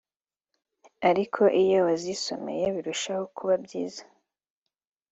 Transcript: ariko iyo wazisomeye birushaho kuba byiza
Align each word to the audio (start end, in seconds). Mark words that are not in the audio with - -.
ariko 1.09 1.41
iyo 1.63 1.79
wazisomeye 1.87 2.65
birushaho 2.75 3.23
kuba 3.35 3.53
byiza 3.65 4.03